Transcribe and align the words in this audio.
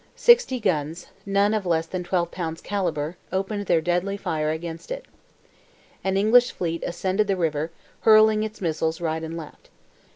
Sixty 0.15 0.59
guns, 0.59 1.09
none 1.27 1.53
of 1.53 1.63
less 1.63 1.85
than 1.85 2.03
12 2.03 2.31
pounds 2.31 2.59
calibre, 2.59 3.17
opened 3.31 3.67
their 3.67 3.81
deadly 3.81 4.17
fire 4.17 4.49
against 4.49 4.89
it. 4.89 5.05
An 6.03 6.17
English 6.17 6.51
fleet 6.51 6.81
ascended 6.83 7.27
the 7.27 7.37
river, 7.37 7.69
hurling 7.99 8.41
its 8.41 8.61
missiles 8.61 8.99
right 8.99 9.21
and 9.23 9.37
left. 9.37 9.69